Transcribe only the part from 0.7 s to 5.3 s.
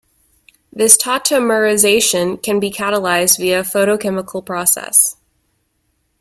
This tautomerization can be catalyzed via photochemical process.